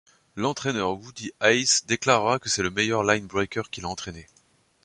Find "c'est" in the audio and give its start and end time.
2.49-2.63